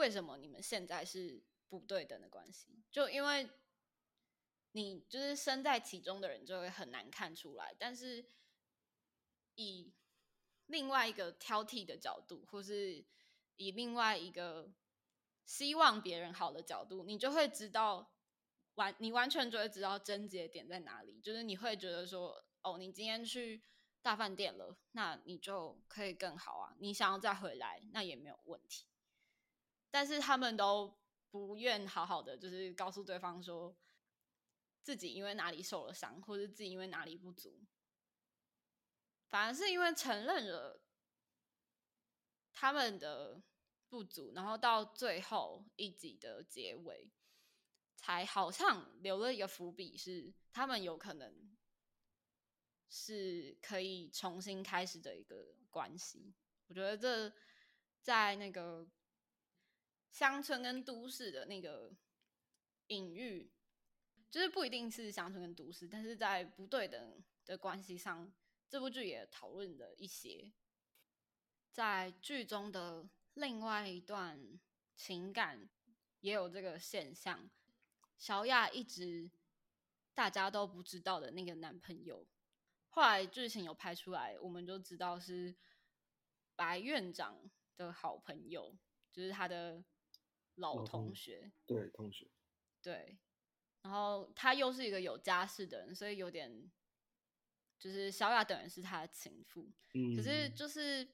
[0.00, 2.82] 为什么你们现在是不对等的关系？
[2.90, 3.46] 就因为
[4.72, 7.76] 你就是身在其中的人，就会很难看出来。
[7.78, 8.24] 但是
[9.56, 9.92] 以
[10.68, 13.04] 另外一个挑剔的角度，或是
[13.56, 14.72] 以另外一个
[15.44, 18.10] 希望别人好的角度，你就会知道
[18.76, 21.20] 完，你完全就会知道症结点在哪里。
[21.20, 23.62] 就是你会觉得说，哦，你今天去
[24.00, 26.74] 大饭店了，那你就可以更好啊。
[26.78, 28.86] 你想要再回来，那也没有问题。
[29.92, 30.96] 但是他们都
[31.30, 33.76] 不愿好好的，就是告诉对方说
[34.82, 37.60] 自己因为哪里受了伤，或者自己因为哪里不足，
[39.26, 40.80] 反而是因为承认了
[42.52, 43.42] 他们的
[43.88, 47.10] 不足，然后到最后一集的结尾，
[47.96, 51.56] 才好像留了一个伏笔，是他们有可能
[52.88, 56.32] 是可以重新开始的一个关系。
[56.68, 57.34] 我觉得这
[58.00, 58.86] 在那个。
[60.10, 61.92] 乡村跟都市的那个
[62.88, 63.50] 隐喻，
[64.28, 68.30] 就是不一定是乡村跟都市，但是在不对等的关系上，
[68.68, 70.52] 这部剧也讨论了一些。
[71.70, 74.58] 在剧中的另外一段
[74.96, 75.70] 情感
[76.20, 77.48] 也有这个现象，
[78.18, 79.30] 小雅一直
[80.12, 82.26] 大家都不知道的那个男朋友，
[82.88, 85.54] 后来剧情有拍出来，我们就知道是
[86.56, 88.76] 白院长的好朋友，
[89.12, 89.82] 就是他的。
[90.56, 92.30] 老同学，对同学，
[92.82, 93.16] 对，
[93.82, 96.70] 然后他又是一个有家室的人，所以有点
[97.78, 101.08] 就是小雅等于是他的情妇，嗯，可是就是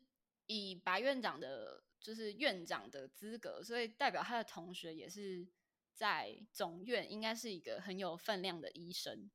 [0.47, 5.47] 以白院长的，就是院长的资格，所以代表他的同学也是
[5.93, 9.31] 在总院，应该是一个很有分量的医生，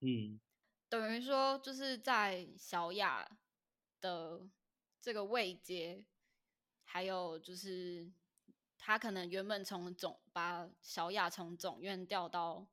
[0.00, 0.40] 嗯，
[0.88, 3.38] 等于说就是在小雅
[4.00, 4.48] 的
[5.00, 6.04] 这个位阶，
[6.82, 8.10] 还有就是。
[8.84, 12.66] 他可能原本从总把小雅从总院调到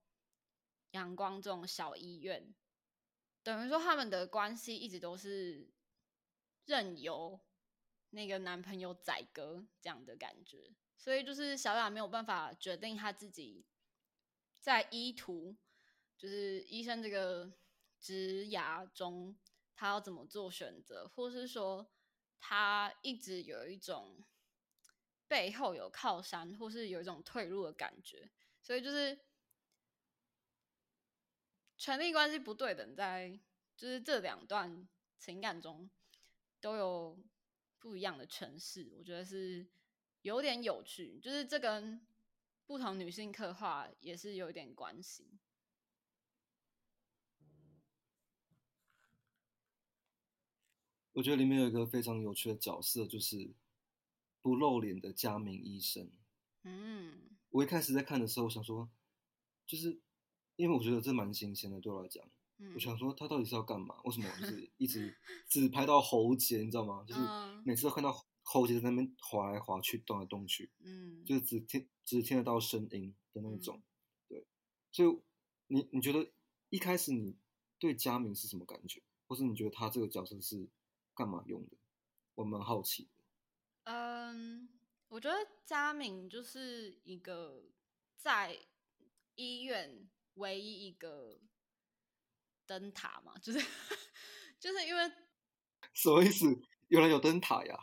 [0.90, 2.52] 阳光这种小医院，
[3.44, 5.70] 等于说他们的关系一直都是
[6.66, 7.40] 任由
[8.10, 13.64] 那个男朋友宰割这样的感觉，所以就是小雅没有办法决定他自己
[14.60, 15.56] 在医途，
[16.18, 17.54] 就是医生这个
[18.00, 19.38] 职涯中，
[19.76, 21.92] 他要怎么做选择，或是说
[22.40, 24.26] 他一直有一种。
[25.30, 28.30] 背后有靠山，或是有一种退路的感觉，
[28.62, 29.18] 所以就是
[31.78, 33.40] 权力关系不对等，在
[33.78, 34.86] 就是这两段
[35.18, 35.90] 情感中
[36.60, 37.18] 都有
[37.78, 39.66] 不一样的诠释，我觉得是
[40.24, 42.02] 有点有趣，就是这跟
[42.66, 45.40] 不同女性刻画也是有一点关系。
[51.14, 53.52] 我觉得里面有一个非常有趣的角色，就是
[54.42, 56.10] 不露脸的佳明医生。
[56.64, 58.90] 嗯我一开始在看的时候，我想说，
[59.66, 60.00] 就是
[60.56, 62.24] 因为我觉得这蛮新鲜的，对我来讲，
[62.58, 63.96] 嗯我想说他到底是要干嘛？
[64.04, 67.04] 为什么就是一直只拍到喉结，你知道吗？
[67.08, 73.82] 就是嗯每次都看到喉结在那边滑来滑去、动来动去，嗯，就是只听只听得到声音的那嗯种。
[74.28, 74.46] 对，
[74.92, 75.20] 所以
[75.68, 76.32] 你你觉得
[76.70, 77.36] 一开始你
[77.80, 80.68] 对佳明是什么感觉，或是你觉得他这个角色是
[81.16, 81.78] 干嘛用的？
[82.36, 83.19] 我蛮好奇的。
[84.32, 84.70] 嗯，
[85.08, 87.64] 我觉得佳敏就是一个
[88.16, 88.58] 在
[89.36, 91.40] 医院唯一一个
[92.66, 93.60] 灯塔嘛，就是
[94.60, 95.12] 就是因为
[95.94, 96.46] 什么意思？
[96.90, 97.78] 原来有灯塔呀！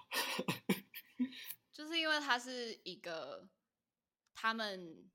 [1.73, 3.49] 就是因为他是一个
[4.35, 5.11] 他们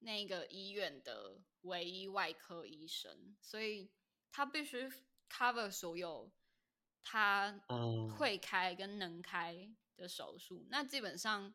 [0.00, 3.90] 那个医院的唯一外科医生，所以
[4.30, 4.90] 他必须
[5.30, 6.30] cover 所有
[7.02, 10.66] 他嗯会开跟能开的手术。
[10.70, 11.54] 那基本上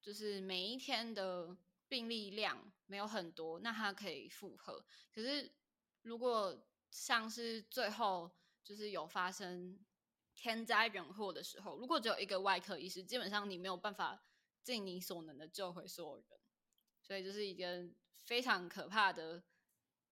[0.00, 1.56] 就是每一天的
[1.88, 4.84] 病例量没有很多，那他可以负荷。
[5.12, 5.52] 可是
[6.02, 8.30] 如果像是最后
[8.62, 9.78] 就是有发生
[10.34, 14.22] 天灾人祸的时候，如果只有一个外科医师，基本上你没有办法
[14.62, 16.40] 尽你所能的救回所有人，
[17.02, 17.94] 所以就是一件
[18.24, 19.42] 非常可怕的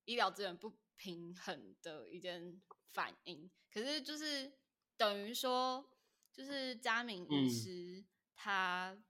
[0.04, 3.50] 医疗资源不平衡的一件反应。
[3.70, 4.52] 可是就是
[4.96, 5.88] 等于说，
[6.36, 9.02] 就是佳明医嗯师他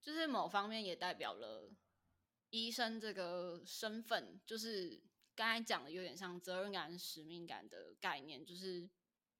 [0.00, 1.70] 就是某方面也代表了
[2.50, 5.00] 医生这个身份，就是
[5.36, 8.90] 刚才讲的有点像责任感、使命感的概念，就是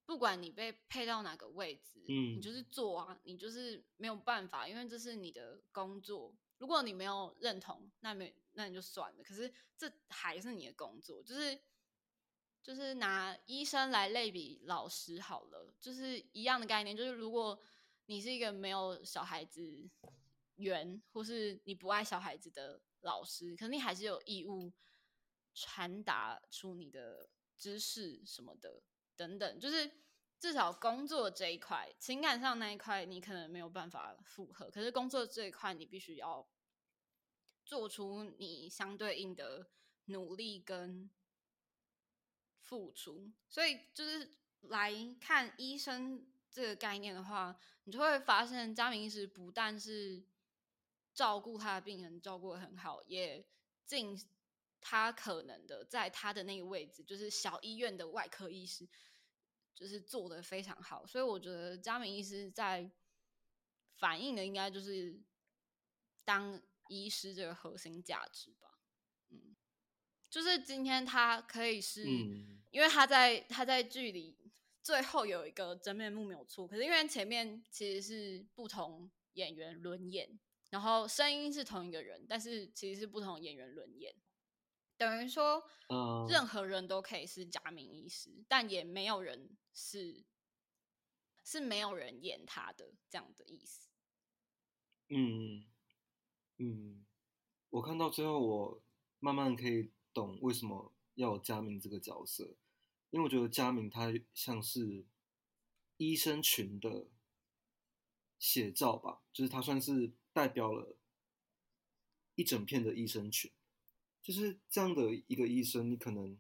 [0.07, 6.33] 不管你被配到哪个位置，你嗯就是做啊，你就是没有办法，因为这是你的工作。
[6.59, 9.25] 如果你没有认同，那没那你就算了。
[9.25, 11.59] 可是这还是你的工作，就是
[12.63, 16.97] 就是拿医生来类比老师好了，就是一样的概念。
[16.97, 17.59] 就是如果
[18.07, 19.89] 你是一个没有小孩子
[20.57, 24.73] 缘，或是你不爱小孩子的老师，可是你还是有义务
[25.55, 28.83] 传达出你的知识什么的
[29.17, 29.91] 等等，就是
[30.39, 36.47] 至少工作这一块，情感上那一块你可能没有办法负荷，可是工作这一块你必须要
[37.65, 39.71] 做出你相对应的
[40.07, 41.11] 努力跟
[42.71, 44.31] 付出，所以就是
[44.61, 50.23] 来看医生这个概念的话，你就会发现佳明医师不但是
[51.13, 53.45] 照顾他的病人照顾的很好，也
[53.85, 54.17] 尽
[54.81, 58.89] 他可能的在他的那个位置，就是小医院的外科医师，
[59.75, 61.05] 就是做的非常好。
[61.05, 62.89] 所以我觉得佳明医师在
[63.97, 65.21] 反映的应该就是
[66.25, 68.79] 当医师这个核心价值吧。
[69.31, 69.57] 嗯，
[70.31, 72.05] 就是今天他可以是，
[72.71, 74.37] 因为他在他在剧里
[74.83, 80.39] 最后有一个真面目没有出，可是因为前面其实是不同演员轮演，
[80.71, 84.15] 然后声音是同一个人，但是其实是不同演员轮演，
[84.97, 90.25] 等于说嗯任何人都可以是假名医师，但也没有人是
[91.45, 93.89] 是没有人演他的这样的意思。
[95.09, 95.67] 嗯
[96.59, 97.05] 嗯，
[97.71, 98.83] 我看到最后，我
[99.19, 102.57] 慢慢可以懂为什么要有佳明这个角色，
[103.11, 105.05] 因为我觉得佳明他像是
[105.99, 107.09] 医生群的
[108.39, 110.97] 写照吧，就是他算是代表了
[112.37, 113.53] 一整片的医生群，
[114.23, 116.39] 就是这样的一个医生，你可能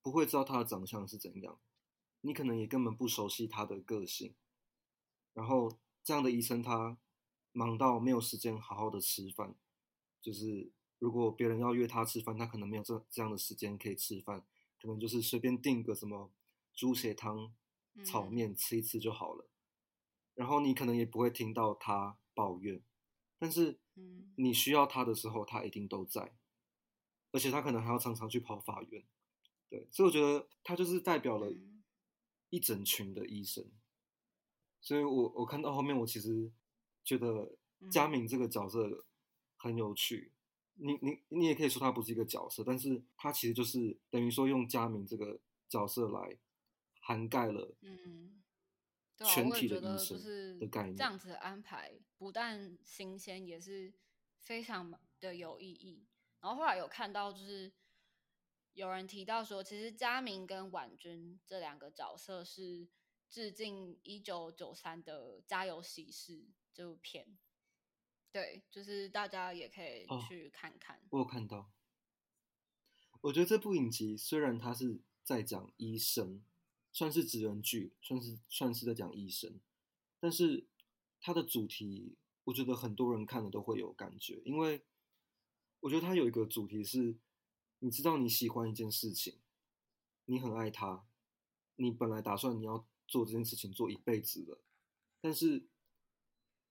[0.00, 1.58] 不会知道他的长相是怎样，
[2.20, 4.36] 你可能也根本不熟悉他的个性，
[5.32, 6.96] 然后这样的医生他
[7.50, 9.56] 忙到没有时间好好的吃饭，
[10.20, 14.44] 就是如果别人要约他吃饭，他可能没有这这样的时间可以吃饭，
[14.80, 16.32] 可能就是随便订个什么
[16.74, 17.54] 猪血汤、
[18.04, 19.48] 炒嗯面吃一吃就好了。
[20.34, 22.82] 然后你可能也不会听到他抱怨，
[23.38, 26.32] 但是嗯你需要他的时候，他一定都在，
[27.32, 29.04] 而且他可能还要常常去跑法院。
[29.68, 31.82] 对，所以我觉得他就是代表了嗯
[32.50, 33.64] 一整群的医生。
[34.80, 36.50] 所以我我看到后面，我其实
[37.04, 37.56] 觉得
[37.90, 39.04] 佳嗯明这个角色
[39.56, 40.32] 很有趣。
[40.78, 46.38] 你你你也可以说他不是一个角色，但是他其实就是等于说用佳明这个角色来
[47.00, 48.42] 涵盖了嗯，
[49.16, 50.96] 对啊，全体我也觉得就的医生是的概念。
[50.96, 53.92] 这样子的安排，不但新鲜，也是
[54.40, 56.06] 非常的有意义。
[56.40, 57.72] 然后后来有看到，就是
[58.74, 62.88] 有人提到说，其实佳明跟婉君这两个角色是
[63.28, 67.36] 致敬一九九三的《家有喜事》这部片。
[68.32, 71.00] 对，就是大家也可以去看看。
[71.10, 71.70] 我有看到。
[73.20, 76.42] 我觉得这部影集虽然它是在讲医生，
[76.92, 79.58] 算是职人剧，算是算是在讲医生，
[80.20, 80.66] 但是
[81.20, 84.82] 它的主题，我觉得很多人看了都会有感觉，因为
[85.80, 87.16] 我觉得它有一个主题是，
[87.80, 89.38] 你知道你喜欢一件事情，
[90.26, 91.04] 你很爱它，
[91.76, 94.58] 你本来打算你要做这件事情做一辈子的，
[95.20, 95.66] 但是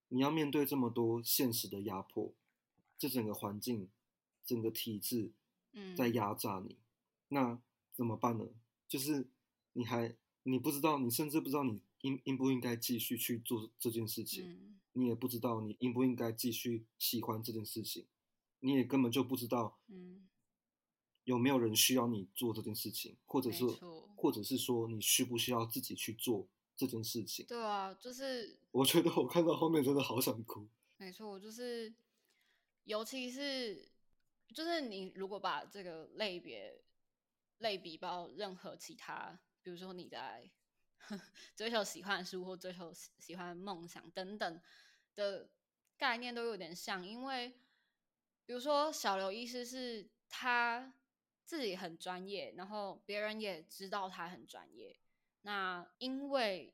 [0.09, 2.33] 你要面对这么多现实的压迫，
[2.97, 3.89] 这整个环境，
[4.45, 5.33] 整个体制。
[5.95, 6.75] 在压榨你，
[7.27, 7.61] 那
[7.93, 8.47] 怎么办呢？
[8.87, 9.27] 就是
[9.73, 18.07] 你还你不知道，你甚至不知道你应应不应该继续去做这件事情，你也不知道你应不应该继续喜欢这件事情，
[18.61, 20.27] 你也根本就不知道，嗯，
[21.25, 23.63] 有没有人需要你做这件事情，或者是
[24.15, 26.47] 或者是说你需不需要自己去做
[26.77, 27.45] 这件事情？
[27.47, 30.65] 对啊，就是我觉得我看到后面真的好想哭。
[30.95, 31.93] 没错，就是
[32.85, 33.91] 尤其是。
[34.55, 36.81] 就是你如果把这个类别
[37.57, 40.49] 类比到任何其他，比如说你在
[41.53, 44.61] 追求喜欢的事物或追求喜欢梦想等等
[45.15, 45.49] 的
[45.97, 47.49] 概念都有点像，因为
[48.45, 50.93] 比如说小刘医师是他
[51.43, 54.97] 自己很专业，然后别人也知道他很专业，
[55.41, 56.73] 那因为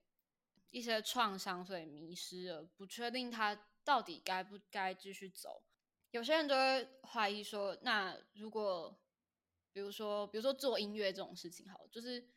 [0.72, 5.64] 一些创伤所以迷失了，不确定他到底该不该继续走。
[6.12, 9.00] 有些人就会怀疑说，那如果，
[9.72, 12.28] 比如说，比如说做音乐这种事情，好，就是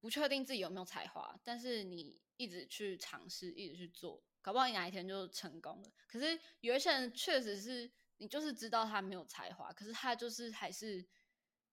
[0.00, 5.90] 不确定自己有没有才华，但是你一直去尝试，一直去做，搞不好你哪一天就成功了。
[6.06, 11.06] 可是有一些人确实是你就是知道他没有才华，可是他就是还是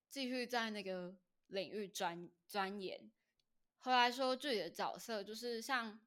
[0.09, 1.15] 继续在那个
[1.47, 3.11] 领域钻钻研。
[3.85, 5.99] 后来说自己的角色就是像。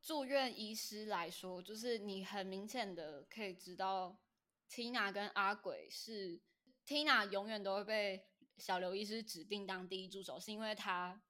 [0.00, 4.18] 住院医师来说，就是你很明显的可以知道
[4.70, 6.40] ，Tina 跟阿鬼是
[6.86, 8.26] Tina 永远都会被
[8.56, 11.22] 小刘医师指定当第一助手，是因为他，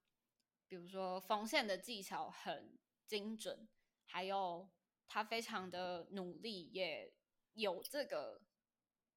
[0.69, 3.67] 比如说缝线的技巧很精准，
[4.05, 4.69] 还有
[5.07, 7.13] 他非常的努力，也
[7.55, 8.41] 有这个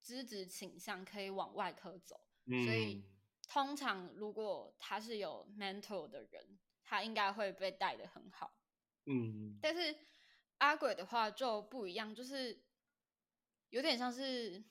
[0.01, 2.21] 资质倾向可以往外科走，
[2.65, 3.05] 所以
[3.53, 8.51] 通常如果他是有 mentor 的人，他应该会被带的很好。
[9.05, 9.95] 嗯，但是
[10.57, 12.65] 阿鬼的话就不一样，就是
[13.69, 14.65] 有点像是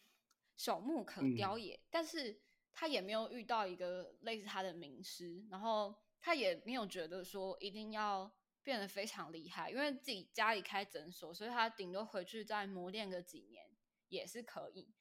[0.57, 2.41] 朽木可雕也，但是
[2.73, 13.63] 他也没有遇到一个类似他的名师，然后他也没有觉得说一定要变得非常厉害，因为自己家里开诊所，所以他顶多回去再磨练个几年
[14.07, 14.91] 也是可以。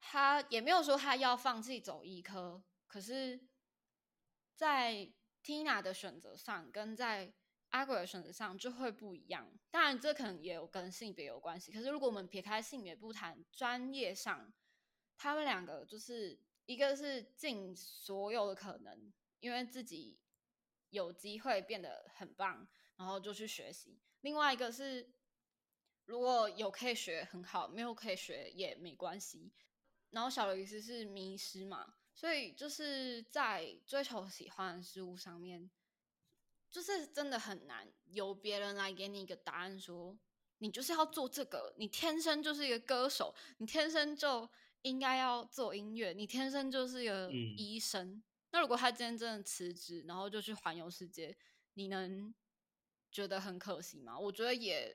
[0.00, 3.40] 他也没有说他要放弃走医科，可是，
[4.54, 7.34] 在 Tina 的选择上跟在
[7.70, 11.70] 阿鬼的选择上就会不一样，当然这可能也有跟性别有关系。
[11.70, 14.52] 可是如果我们撇开性别不谈，专业上，
[15.16, 20.18] 他们两个就是一个是尽所有的可能，因为自己
[20.90, 25.12] 有机会变得很棒，然后就去学习；另外一个是
[26.06, 29.52] 如果有可以学很好，没有可以学也没关系。
[30.10, 35.70] 然后小刘医师是迷失嘛，所以就是在追求喜欢的事物上面。
[36.70, 40.18] 就是真的很难由别人来给你一个答案，说
[40.58, 44.46] 你就是要做这个，你天生就是一个歌手，你天生就
[44.82, 48.22] 应该要做音乐，你天生就是一个医生。
[48.50, 51.34] 那如果他今天真的辞职，然后就去环游世界，
[51.72, 52.34] 你能
[53.10, 54.18] 觉得很可惜吗？
[54.18, 54.94] 我觉得也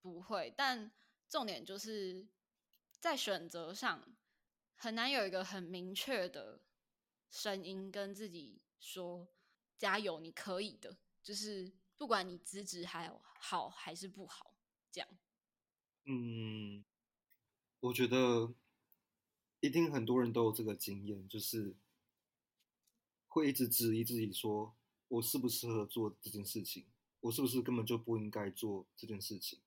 [0.00, 0.52] 不会。
[0.56, 0.90] 但
[1.28, 2.26] 重点就是
[2.98, 4.13] 在选择上
[4.76, 6.60] 很难有一个很明确的
[7.30, 9.28] 声音跟自己说
[9.78, 13.10] ：“加油，你可以的。”就是不管你资质还
[13.40, 14.54] 好还是不好，
[14.90, 15.08] 这样。
[16.04, 16.84] 嗯，
[17.80, 18.52] 我觉得
[19.60, 21.74] 一定很多人都有这个经验，就是
[23.26, 24.76] 会一直质疑自己，说
[25.08, 26.86] 我适不适合做这件事情，
[27.20, 29.60] 我是不是根本就不应该做这件事情。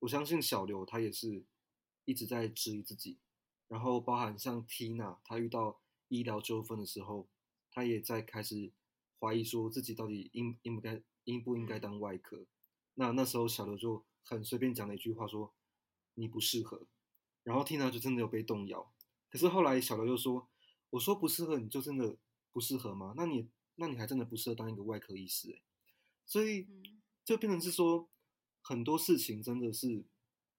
[0.00, 1.46] 我相信小刘他也是
[2.04, 3.18] 一直在质疑自己，
[3.74, 7.26] 然后包含像 Tina，他遇到医疗纠纷的时候，
[7.72, 8.72] 她也在开始。
[9.16, 12.44] 怀疑说自己到底应应不该应不应该当外科，
[12.92, 15.54] 那那时候小刘就很随便讲了一句话说
[16.12, 16.86] 你不适合，
[17.42, 18.92] 然后 Tina 就真的有被动摇。
[19.30, 20.46] 可是后来小刘又说，
[20.90, 22.18] 我说不适合你就真的
[22.52, 23.14] 不适合吗？
[23.16, 25.62] 那你那你还真的不适合当一个外科医师哎，
[26.26, 26.68] 所以
[27.24, 28.10] 就变成是说
[28.60, 30.04] 很多事情真的是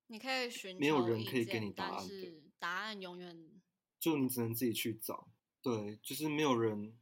[0.07, 2.33] 你可以寻没有人可以给你答案的，
[2.65, 3.61] 答案永远
[3.99, 5.27] 就你只能自己去找，
[5.61, 6.97] 对，就是没有人。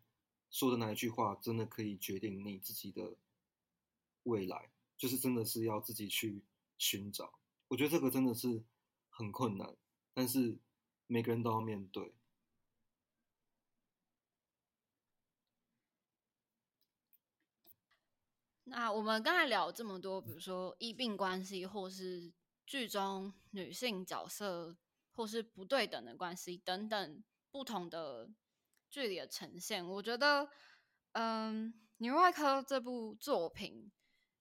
[0.52, 3.16] 说的哪一句话真的可以决定你自己的
[4.24, 6.44] 未来，就是真的是要自己去
[6.78, 7.40] 寻找。
[7.70, 8.62] 我觉得这个真的是
[9.10, 9.78] 很困难，
[10.14, 10.60] 但是
[11.08, 12.14] 每个人都要面对。
[18.66, 22.32] 那我们刚才聊这么多，比如说医病关系，或是
[22.68, 24.76] 剧中女性角色，
[25.14, 28.30] 或是不对等的关系等等不同的
[28.90, 30.50] 距离的呈现，我觉得，
[31.14, 33.92] 嗯，《女外科》这部作品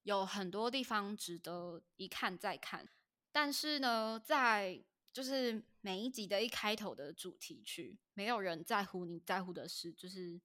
[0.02, 2.88] 有很多地方值得一看再看。
[3.30, 10.40] 但是呢，在就是每一集的一开头的主题曲，没有人在乎你在乎的事，就是。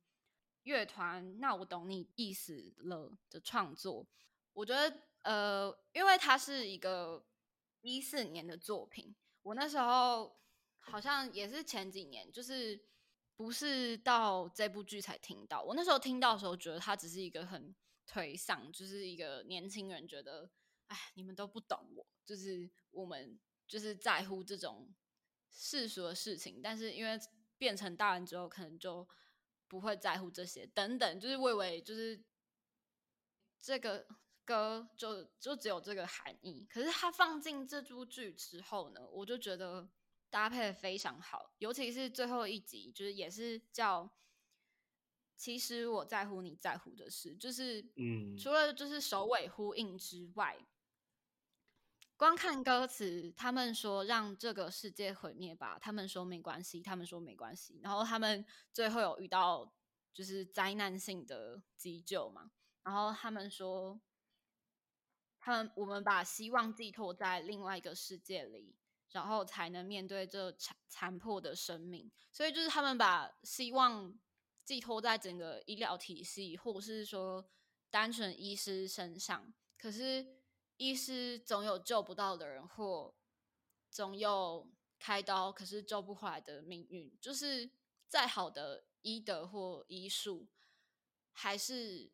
[0.63, 4.05] 乐团，那我懂你意思了的创作，
[4.51, 7.25] 我觉得，呃，因为它是一个
[7.79, 9.15] 一四年的作品，
[9.47, 10.37] 我那时候
[10.79, 12.77] 好像也是前几年，就是
[13.37, 15.63] 不是到这部剧才听到。
[15.63, 17.73] 我那时候听到的时候，觉得他只是一个很
[18.05, 20.49] 颓丧，就是一个年轻人觉得，
[20.87, 24.93] 哎，你们都不懂我，就是我们就是在乎这种
[25.49, 27.17] 世俗的事情，但是因为
[27.57, 29.07] 变成大人之后，可能就。
[29.69, 32.23] 不会在乎这些，等等，就是魏巍，就是
[33.59, 34.07] 这个
[34.47, 36.65] 歌就就只有这个含义。
[36.71, 39.89] 可是他放进这部剧之后呢，我就觉得
[40.29, 44.09] 搭配的非常好，尤其是最后一集，就是也是叫
[45.35, 50.57] “其实我在乎你在乎的事”，就是嗯，除了就是首尾呼应之外。
[52.19, 57.79] 光看歌词，他们说让这个世界毁灭吧，他们说没关系，他们说没关系。
[57.83, 58.43] 然后他们
[58.73, 59.71] 最后有遇到
[60.11, 62.49] 就是灾难性的急救嘛，
[62.81, 64.01] 然后他们说，
[65.47, 68.75] 他们我们把希望寄托在另外一个世界里，
[69.11, 72.11] 然后才能面对这残残破的生命。
[72.33, 74.13] 所以就是他们把希望
[74.65, 77.49] 寄托在整个医疗体系，或者是说
[77.89, 80.35] 单纯医师身上，可是。
[80.79, 83.15] 医师总有救不到的人，或
[83.89, 84.69] 总有
[84.99, 87.17] 开刀可是救不回来的命运。
[87.19, 87.67] 就是
[88.07, 90.47] 再好的医德或医术，
[91.31, 92.11] 还是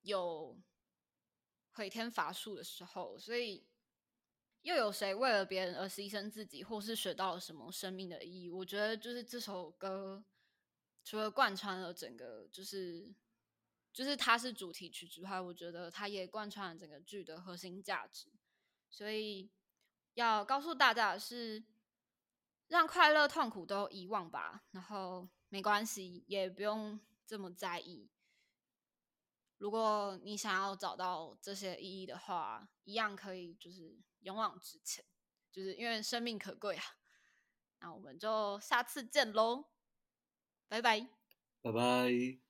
[0.00, 0.58] 有
[1.74, 3.18] 回天乏术的时候。
[3.18, 3.66] 所以，
[4.62, 8.50] 又有谁为了别人而牺牲自己，或是学到了什么生命的意义？
[8.50, 10.24] 我觉得，就是这首歌，
[11.04, 13.14] 除了贯穿了整个，就是。
[13.92, 18.28] 就是它是主题曲之外，我觉得它也贯穿了整个剧的核心价值。
[18.90, 19.48] 所以
[20.14, 21.62] 要告诉大家的是，
[22.66, 28.10] 让快乐、痛苦都遗忘吧，然后没关系，也不用这么在意。
[29.64, 35.02] 如果你想要找到这些意义的话，一样可以，就是勇往直前，
[35.50, 36.84] 就是因为生命可贵啊。
[37.80, 39.70] 那我们就下次见喽，
[40.68, 41.08] 拜拜，
[41.62, 42.43] 拜拜。